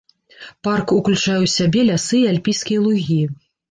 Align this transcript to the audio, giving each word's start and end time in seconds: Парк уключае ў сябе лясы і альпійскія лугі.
Парк 0.67 0.87
уключае 0.97 1.37
ў 1.41 1.47
сябе 1.59 1.87
лясы 1.93 2.21
і 2.25 2.27
альпійскія 2.35 2.79
лугі. 2.91 3.25